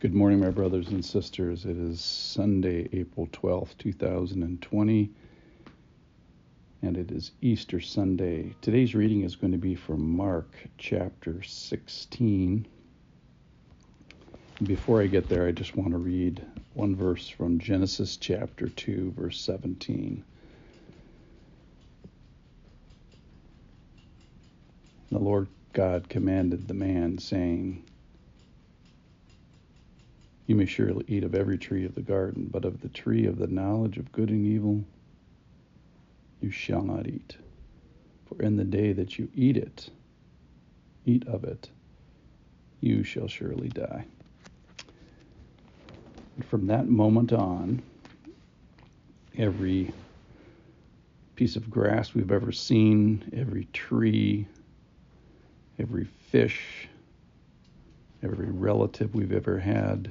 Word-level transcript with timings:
Good 0.00 0.14
morning, 0.14 0.38
my 0.38 0.50
brothers 0.50 0.90
and 0.90 1.04
sisters. 1.04 1.64
It 1.64 1.76
is 1.76 2.00
Sunday, 2.00 2.88
April 2.92 3.26
12th, 3.32 3.76
2020, 3.78 5.10
and 6.82 6.96
it 6.96 7.10
is 7.10 7.32
Easter 7.42 7.80
Sunday. 7.80 8.54
Today's 8.60 8.94
reading 8.94 9.22
is 9.22 9.34
going 9.34 9.50
to 9.50 9.58
be 9.58 9.74
from 9.74 10.08
Mark 10.08 10.54
chapter 10.78 11.42
16. 11.42 12.64
Before 14.62 15.02
I 15.02 15.08
get 15.08 15.28
there, 15.28 15.48
I 15.48 15.50
just 15.50 15.74
want 15.74 15.90
to 15.90 15.98
read 15.98 16.46
one 16.74 16.94
verse 16.94 17.28
from 17.28 17.58
Genesis 17.58 18.16
chapter 18.16 18.68
2, 18.68 19.14
verse 19.16 19.40
17. 19.40 20.22
The 25.10 25.18
Lord 25.18 25.48
God 25.72 26.08
commanded 26.08 26.68
the 26.68 26.74
man, 26.74 27.18
saying, 27.18 27.82
you 30.48 30.56
may 30.56 30.64
surely 30.64 31.04
eat 31.06 31.24
of 31.24 31.34
every 31.34 31.58
tree 31.58 31.84
of 31.84 31.94
the 31.94 32.00
garden, 32.00 32.48
but 32.50 32.64
of 32.64 32.80
the 32.80 32.88
tree 32.88 33.26
of 33.26 33.38
the 33.38 33.46
knowledge 33.46 33.98
of 33.98 34.10
good 34.10 34.30
and 34.30 34.46
evil 34.46 34.82
you 36.40 36.50
shall 36.50 36.82
not 36.82 37.06
eat. 37.06 37.36
For 38.26 38.40
in 38.42 38.56
the 38.56 38.64
day 38.64 38.92
that 38.94 39.18
you 39.18 39.28
eat 39.34 39.58
it, 39.58 39.90
eat 41.04 41.28
of 41.28 41.44
it, 41.44 41.68
you 42.80 43.04
shall 43.04 43.28
surely 43.28 43.68
die. 43.68 44.06
And 46.36 46.44
from 46.46 46.66
that 46.68 46.88
moment 46.88 47.32
on, 47.34 47.82
every 49.36 49.92
piece 51.34 51.56
of 51.56 51.68
grass 51.68 52.14
we've 52.14 52.32
ever 52.32 52.52
seen, 52.52 53.30
every 53.36 53.66
tree, 53.74 54.46
every 55.78 56.04
fish, 56.04 56.88
every 58.22 58.46
relative 58.46 59.14
we've 59.14 59.32
ever 59.32 59.58
had, 59.58 60.10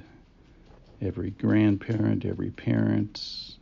every 1.02 1.32
grandparent, 1.32 2.26
every 2.26 2.50
parent. 2.50 3.56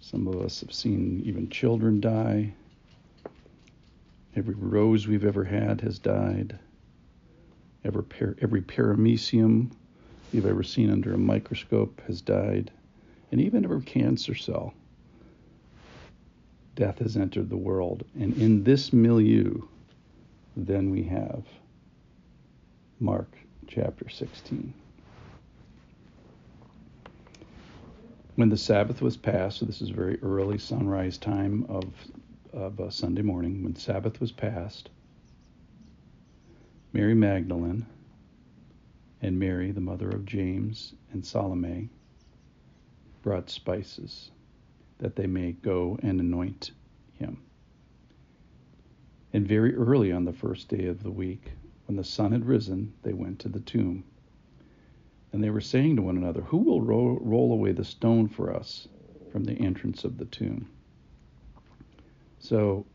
Some 0.00 0.26
of 0.26 0.40
us 0.40 0.60
have 0.60 0.72
seen 0.72 1.22
even 1.24 1.48
children 1.48 2.00
die. 2.00 2.52
Every 4.36 4.54
rose 4.54 5.06
we've 5.06 5.24
ever 5.24 5.44
had 5.44 5.80
has 5.80 5.98
died. 5.98 6.58
Every, 7.84 8.02
par- 8.02 8.36
every 8.40 8.62
paramecium 8.62 9.70
you've 10.32 10.46
ever 10.46 10.62
seen 10.62 10.90
under 10.90 11.14
a 11.14 11.18
microscope 11.18 12.00
has 12.06 12.20
died. 12.20 12.70
And 13.32 13.40
even 13.40 13.64
every 13.64 13.82
cancer 13.82 14.34
cell. 14.34 14.74
Death 16.76 16.98
has 16.98 17.16
entered 17.16 17.50
the 17.50 17.56
world. 17.56 18.04
And 18.18 18.36
in 18.36 18.64
this 18.64 18.92
milieu, 18.92 19.62
then 20.56 20.90
we 20.90 21.02
have 21.04 21.44
Mark 22.98 23.28
chapter 23.66 24.08
16. 24.08 24.72
When 28.40 28.48
the 28.48 28.56
Sabbath 28.56 29.02
was 29.02 29.18
passed, 29.18 29.58
so 29.58 29.66
this 29.66 29.82
is 29.82 29.90
very 29.90 30.18
early 30.22 30.56
sunrise 30.56 31.18
time 31.18 31.66
of, 31.68 31.92
of 32.54 32.80
uh, 32.80 32.88
Sunday 32.88 33.20
morning, 33.20 33.62
when 33.62 33.76
Sabbath 33.76 34.18
was 34.18 34.32
passed, 34.32 34.88
Mary 36.94 37.12
Magdalene 37.12 37.84
and 39.20 39.38
Mary, 39.38 39.72
the 39.72 39.80
mother 39.82 40.08
of 40.08 40.24
James 40.24 40.94
and 41.12 41.22
Salome, 41.22 41.90
brought 43.20 43.50
spices 43.50 44.30
that 45.00 45.16
they 45.16 45.26
may 45.26 45.52
go 45.52 45.98
and 46.02 46.18
anoint 46.18 46.70
him. 47.18 47.42
And 49.34 49.46
very 49.46 49.76
early 49.76 50.12
on 50.12 50.24
the 50.24 50.32
first 50.32 50.68
day 50.68 50.86
of 50.86 51.02
the 51.02 51.10
week, 51.10 51.52
when 51.84 51.96
the 51.96 52.04
sun 52.04 52.32
had 52.32 52.46
risen, 52.46 52.94
they 53.02 53.12
went 53.12 53.38
to 53.40 53.50
the 53.50 53.60
tomb. 53.60 54.02
And 55.32 55.42
they 55.42 55.50
were 55.50 55.60
saying 55.60 55.96
to 55.96 56.02
one 56.02 56.16
another, 56.16 56.40
Who 56.42 56.58
will 56.58 56.80
roll, 56.80 57.18
roll 57.20 57.52
away 57.52 57.72
the 57.72 57.84
stone 57.84 58.28
for 58.28 58.54
us 58.54 58.88
from 59.30 59.44
the 59.44 59.54
entrance 59.54 60.04
of 60.04 60.18
the 60.18 60.24
tomb? 60.26 60.68
So, 62.40 62.86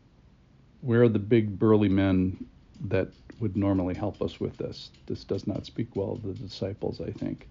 where 0.82 1.02
are 1.02 1.08
the 1.08 1.18
big 1.18 1.58
burly 1.58 1.88
men 1.88 2.44
that 2.88 3.08
would 3.40 3.56
normally 3.56 3.94
help 3.94 4.20
us 4.20 4.38
with 4.38 4.56
this? 4.58 4.90
This 5.06 5.24
does 5.24 5.46
not 5.46 5.66
speak 5.66 5.96
well 5.96 6.12
of 6.12 6.22
the 6.22 6.34
disciples, 6.34 7.00
I 7.00 7.10
think. 7.10 7.48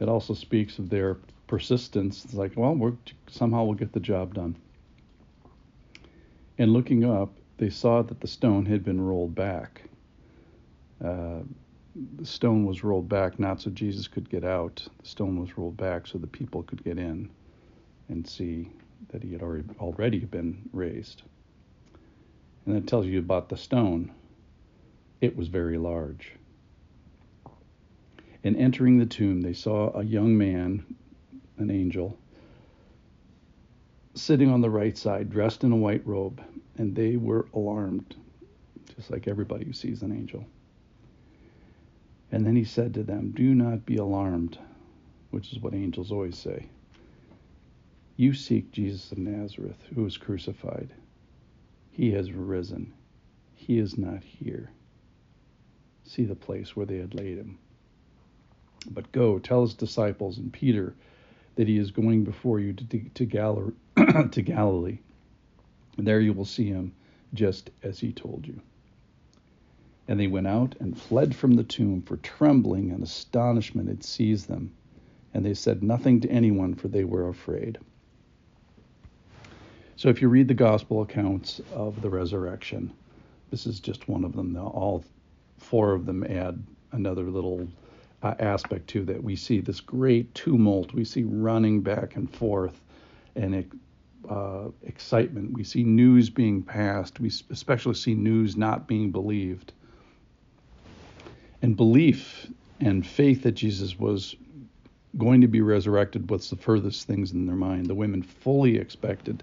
It 0.00 0.08
also 0.08 0.34
speaks 0.34 0.78
of 0.78 0.90
their 0.90 1.18
persistence. 1.46 2.24
It's 2.24 2.34
like, 2.34 2.52
well, 2.56 2.74
we're, 2.74 2.94
somehow 3.28 3.64
we'll 3.64 3.74
get 3.74 3.92
the 3.92 4.00
job 4.00 4.34
done. 4.34 4.56
And 6.58 6.72
looking 6.72 7.04
up, 7.04 7.32
they 7.58 7.70
saw 7.70 8.02
that 8.02 8.20
the 8.20 8.26
stone 8.26 8.66
had 8.66 8.84
been 8.84 9.00
rolled 9.00 9.34
back. 9.34 9.82
Uh, 11.04 11.40
the 12.16 12.26
stone 12.26 12.64
was 12.64 12.82
rolled 12.82 13.08
back 13.08 13.38
not 13.38 13.60
so 13.60 13.70
Jesus 13.70 14.08
could 14.08 14.28
get 14.28 14.44
out. 14.44 14.86
The 15.02 15.08
stone 15.08 15.40
was 15.40 15.56
rolled 15.56 15.76
back 15.76 16.06
so 16.06 16.18
the 16.18 16.26
people 16.26 16.62
could 16.64 16.82
get 16.82 16.98
in 16.98 17.30
and 18.08 18.26
see 18.26 18.70
that 19.08 19.22
he 19.22 19.32
had 19.32 19.42
already 19.42 19.64
already 19.78 20.18
been 20.20 20.68
raised. 20.72 21.22
And 22.66 22.74
that 22.74 22.86
tells 22.88 23.06
you 23.06 23.18
about 23.18 23.48
the 23.48 23.56
stone. 23.56 24.12
It 25.20 25.36
was 25.36 25.48
very 25.48 25.78
large. 25.78 26.32
And 28.42 28.56
entering 28.56 28.98
the 28.98 29.06
tomb, 29.06 29.40
they 29.40 29.52
saw 29.52 29.96
a 29.96 30.04
young 30.04 30.36
man, 30.36 30.84
an 31.58 31.70
angel, 31.70 32.18
sitting 34.14 34.50
on 34.50 34.60
the 34.60 34.70
right 34.70 34.96
side, 34.98 35.30
dressed 35.30 35.64
in 35.64 35.72
a 35.72 35.76
white 35.76 36.06
robe, 36.06 36.42
and 36.76 36.94
they 36.94 37.16
were 37.16 37.46
alarmed, 37.54 38.16
just 38.96 39.10
like 39.10 39.28
everybody 39.28 39.64
who 39.64 39.72
sees 39.72 40.02
an 40.02 40.12
angel. 40.12 40.44
And 42.34 42.44
then 42.44 42.56
he 42.56 42.64
said 42.64 42.94
to 42.94 43.04
them, 43.04 43.30
Do 43.30 43.54
not 43.54 43.86
be 43.86 43.96
alarmed, 43.96 44.58
which 45.30 45.52
is 45.52 45.60
what 45.60 45.72
angels 45.72 46.10
always 46.10 46.36
say. 46.36 46.66
You 48.16 48.34
seek 48.34 48.72
Jesus 48.72 49.12
of 49.12 49.18
Nazareth, 49.18 49.78
who 49.94 50.02
was 50.02 50.16
crucified. 50.16 50.92
He 51.92 52.10
has 52.10 52.32
risen. 52.32 52.92
He 53.54 53.78
is 53.78 53.96
not 53.96 54.24
here. 54.24 54.72
See 56.02 56.24
the 56.24 56.34
place 56.34 56.74
where 56.74 56.84
they 56.84 56.96
had 56.96 57.14
laid 57.14 57.38
him. 57.38 57.56
But 58.90 59.12
go, 59.12 59.38
tell 59.38 59.60
his 59.60 59.74
disciples 59.74 60.36
and 60.36 60.52
Peter 60.52 60.96
that 61.54 61.68
he 61.68 61.78
is 61.78 61.92
going 61.92 62.24
before 62.24 62.58
you 62.58 62.72
to, 62.72 62.98
to, 63.14 63.26
Gal- 63.26 63.72
to 64.32 64.42
Galilee. 64.42 64.98
There 65.96 66.20
you 66.20 66.32
will 66.32 66.44
see 66.44 66.66
him 66.66 66.94
just 67.32 67.70
as 67.84 68.00
he 68.00 68.12
told 68.12 68.44
you. 68.44 68.60
And 70.06 70.20
they 70.20 70.26
went 70.26 70.46
out 70.46 70.74
and 70.80 71.00
fled 71.00 71.34
from 71.34 71.54
the 71.54 71.64
tomb, 71.64 72.02
for 72.02 72.18
trembling 72.18 72.90
and 72.90 73.02
astonishment 73.02 73.88
had 73.88 74.04
seized 74.04 74.48
them. 74.48 74.74
And 75.32 75.44
they 75.44 75.54
said 75.54 75.82
nothing 75.82 76.20
to 76.20 76.28
anyone, 76.28 76.74
for 76.74 76.88
they 76.88 77.04
were 77.04 77.28
afraid. 77.28 77.78
So 79.96 80.08
if 80.08 80.20
you 80.20 80.28
read 80.28 80.48
the 80.48 80.54
gospel 80.54 81.02
accounts 81.02 81.60
of 81.72 82.02
the 82.02 82.10
resurrection, 82.10 82.92
this 83.50 83.66
is 83.66 83.80
just 83.80 84.08
one 84.08 84.24
of 84.24 84.34
them. 84.34 84.56
All 84.56 85.04
four 85.58 85.92
of 85.92 86.04
them 86.04 86.24
add 86.24 86.62
another 86.92 87.24
little 87.24 87.66
uh, 88.22 88.34
aspect 88.38 88.88
to 88.88 89.04
that. 89.04 89.22
We 89.22 89.36
see 89.36 89.60
this 89.60 89.80
great 89.80 90.34
tumult. 90.34 90.92
We 90.92 91.04
see 91.04 91.22
running 91.22 91.80
back 91.80 92.16
and 92.16 92.30
forth 92.30 92.80
and 93.36 93.70
uh, 94.28 94.68
excitement. 94.82 95.52
We 95.52 95.64
see 95.64 95.82
news 95.82 96.28
being 96.28 96.62
passed. 96.62 97.20
We 97.20 97.30
especially 97.50 97.94
see 97.94 98.14
news 98.14 98.56
not 98.56 98.86
being 98.86 99.10
believed 99.10 99.72
and 101.64 101.78
belief 101.78 102.46
and 102.78 103.06
faith 103.06 103.42
that 103.42 103.52
Jesus 103.52 103.98
was 103.98 104.36
going 105.16 105.40
to 105.40 105.48
be 105.48 105.62
resurrected 105.62 106.28
was 106.28 106.50
the 106.50 106.56
furthest 106.56 107.06
things 107.06 107.32
in 107.32 107.46
their 107.46 107.56
mind. 107.56 107.86
The 107.86 107.94
women 107.94 108.22
fully 108.22 108.76
expected 108.76 109.42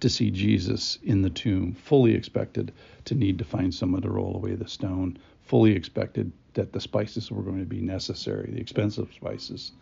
to 0.00 0.10
see 0.10 0.30
Jesus 0.30 0.98
in 1.02 1.22
the 1.22 1.30
tomb, 1.30 1.72
fully 1.72 2.14
expected 2.14 2.72
to 3.06 3.14
need 3.14 3.38
to 3.38 3.44
find 3.46 3.72
someone 3.72 4.02
to 4.02 4.10
roll 4.10 4.36
away 4.36 4.54
the 4.54 4.68
stone, 4.68 5.16
fully 5.46 5.72
expected 5.74 6.30
that 6.52 6.74
the 6.74 6.80
spices 6.80 7.30
were 7.30 7.42
going 7.42 7.60
to 7.60 7.64
be 7.64 7.80
necessary, 7.80 8.50
the 8.52 8.60
expensive 8.60 9.08
spices 9.14 9.72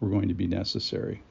were 0.00 0.08
going 0.08 0.26
to 0.26 0.34
be 0.34 0.48
necessary. 0.48 1.22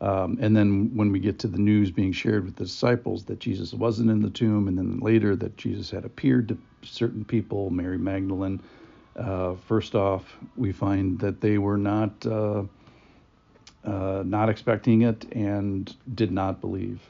Um, 0.00 0.38
and 0.40 0.56
then 0.56 0.94
when 0.96 1.12
we 1.12 1.20
get 1.20 1.38
to 1.40 1.48
the 1.48 1.58
news 1.58 1.90
being 1.90 2.12
shared 2.12 2.46
with 2.46 2.56
the 2.56 2.64
disciples 2.64 3.24
that 3.24 3.38
Jesus 3.38 3.74
wasn't 3.74 4.10
in 4.10 4.22
the 4.22 4.30
tomb, 4.30 4.66
and 4.66 4.78
then 4.78 4.98
later 5.00 5.36
that 5.36 5.56
Jesus 5.58 5.90
had 5.90 6.04
appeared 6.04 6.48
to 6.48 6.58
certain 6.82 7.24
people, 7.24 7.68
Mary 7.68 7.98
Magdalene, 7.98 8.60
uh, 9.16 9.54
first 9.68 9.94
off, 9.94 10.36
we 10.56 10.72
find 10.72 11.18
that 11.18 11.42
they 11.42 11.58
were 11.58 11.76
not 11.76 12.24
uh, 12.24 12.62
uh, 13.84 14.22
not 14.24 14.48
expecting 14.48 15.02
it 15.02 15.26
and 15.32 15.94
did 16.14 16.32
not 16.32 16.60
believe. 16.60 17.00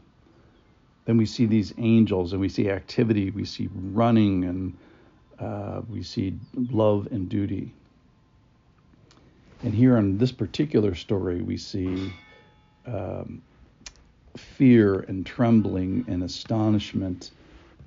Then 1.05 1.17
we 1.17 1.27
see 1.27 1.47
these 1.47 1.75
angels, 1.79 2.33
and 2.33 2.41
we 2.41 2.49
see 2.49 2.71
activity, 2.71 3.31
we 3.31 3.45
see 3.45 3.69
running, 3.73 4.45
and 4.45 4.77
uh, 5.39 5.83
we 5.89 6.03
see 6.03 6.35
love 6.55 7.09
and 7.11 7.29
duty. 7.29 7.73
And 9.63 9.75
here 9.75 9.97
on 9.97 10.19
this 10.19 10.33
particular 10.33 10.95
story, 10.95 11.43
we 11.43 11.57
see 11.57 12.13
um, 12.93 13.43
fear 14.37 15.01
and 15.01 15.27
trembling 15.27 16.05
and 16.09 16.23
astonishment 16.25 17.33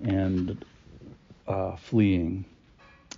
and 0.04 0.66
uh, 1.48 1.76
fleeing. 1.78 2.46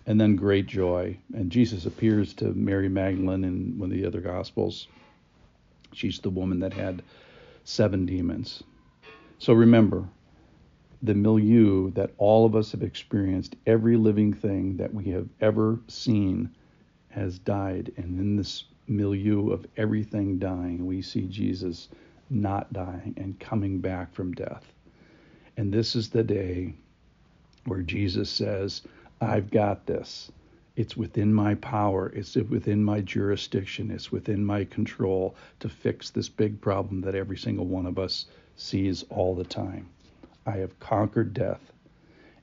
and 0.08 0.20
then 0.22 0.36
great 0.36 0.68
joy. 0.68 1.18
And 1.36 1.52
Jesus 1.52 1.86
appears 1.86 2.34
to 2.36 2.48
Mary 2.54 2.90
Magdalene 2.90 3.46
in 3.46 3.80
one 3.80 3.92
of 3.92 3.98
the 3.98 4.06
other 4.08 4.22
Gospels. 4.22 4.88
She's 5.94 6.20
the 6.20 6.30
woman 6.30 6.60
that 6.62 6.74
had 6.74 7.04
seven 7.66 8.06
demons. 8.06 8.64
So 9.40 9.54
remember, 9.54 10.10
the 11.04 11.16
milieu 11.16 11.92
that 11.92 12.12
all 12.18 12.46
of 12.46 12.56
us 12.56 12.72
have 12.74 12.84
experienced, 12.84 13.56
every 13.68 13.98
living 13.98 14.34
thing 14.34 14.78
that 14.78 14.94
we 14.94 15.06
have 15.06 15.30
ever 15.42 15.80
seen 15.88 16.52
has 17.15 17.39
died. 17.39 17.91
And 17.97 18.19
in 18.19 18.35
this 18.35 18.65
milieu 18.88 19.51
of 19.51 19.65
everything 19.77 20.38
dying, 20.38 20.85
we 20.85 21.01
see 21.01 21.27
Jesus 21.27 21.89
not 22.29 22.71
dying 22.73 23.13
and 23.17 23.39
coming 23.39 23.79
back 23.79 24.13
from 24.13 24.33
death. 24.33 24.71
And 25.57 25.73
this 25.73 25.95
is 25.95 26.09
the 26.09 26.23
day 26.23 26.73
where 27.65 27.81
Jesus 27.81 28.29
says, 28.29 28.81
I've 29.21 29.50
got 29.50 29.85
this. 29.85 30.31
It's 30.75 30.97
within 30.97 31.33
my 31.33 31.56
power, 31.56 32.12
it's 32.13 32.35
within 32.35 32.83
my 32.83 33.00
jurisdiction, 33.00 33.91
it's 33.91 34.12
within 34.12 34.45
my 34.45 34.65
control 34.65 35.35
to 35.62 35.69
fix 35.69 36.09
this 36.09 36.27
big 36.27 36.59
problem 36.59 37.00
that 37.01 37.15
every 37.15 37.38
single 37.38 37.65
one 37.65 37.85
of 37.85 37.97
us 37.97 38.25
sees 38.57 39.03
all 39.09 39.35
the 39.35 39.45
time. 39.45 39.88
I 40.45 40.57
have 40.57 40.77
conquered 40.79 41.33
death. 41.33 41.71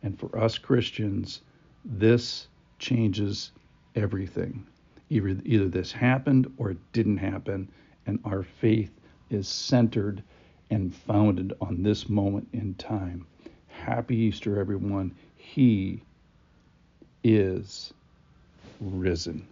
And 0.02 0.19
for 0.19 0.36
us 0.38 0.56
Christians, 0.56 1.42
this 1.84 2.48
changes 2.78 3.52
everything. 3.94 4.67
Either, 5.11 5.37
either 5.44 5.69
this 5.69 5.93
happened 5.93 6.53
or 6.56 6.71
it 6.71 6.79
didn't 6.93 7.19
happen, 7.19 7.69
and 8.06 8.19
our 8.25 8.43
faith 8.43 8.91
is 9.31 9.49
centered 9.49 10.23
and 10.71 10.94
founded 10.94 11.53
on 11.61 11.83
this 11.83 12.09
moment 12.09 12.49
in 12.53 12.75
time. 12.75 13.27
Happy 13.69 14.17
Easter, 14.17 14.59
everyone. 14.59 15.15
He 15.37 16.03
is 17.25 17.93
risen. 18.81 19.47